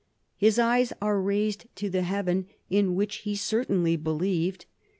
[0.35, 4.65] His eyes are raised to the heaven in which he certainly believed.